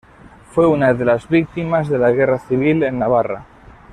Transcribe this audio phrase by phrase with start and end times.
[0.49, 3.45] Fue una de las Víctimas de la Guerra Civil en Navarra.